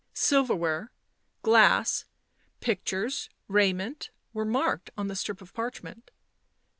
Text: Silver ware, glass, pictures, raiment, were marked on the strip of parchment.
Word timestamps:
Silver 0.15 0.55
ware, 0.55 0.91
glass, 1.43 2.05
pictures, 2.59 3.29
raiment, 3.47 4.09
were 4.33 4.45
marked 4.45 4.89
on 4.97 5.09
the 5.09 5.15
strip 5.15 5.41
of 5.41 5.53
parchment. 5.53 6.09